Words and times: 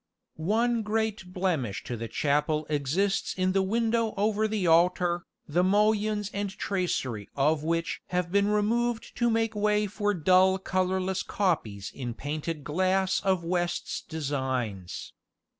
One 0.37 0.81
great 0.81 1.31
blemish 1.31 1.83
to 1.83 1.95
the 1.95 2.07
chapel 2.07 2.65
exists 2.71 3.35
in 3.35 3.51
the 3.51 3.61
window 3.61 4.15
over 4.17 4.47
the 4.47 4.65
altar, 4.65 5.27
the 5.47 5.63
mullions 5.63 6.31
and 6.33 6.49
tracery 6.49 7.29
of 7.35 7.63
which 7.63 8.01
have 8.07 8.31
been 8.31 8.47
removed 8.47 9.15
to 9.17 9.29
make 9.29 9.53
way 9.55 9.85
for 9.85 10.15
dull 10.15 10.57
colourless 10.57 11.21
copies 11.21 11.91
in 11.93 12.15
painted 12.15 12.63
glass 12.63 13.19
of 13.19 13.43
West's 13.43 14.01
designs. 14.01 15.13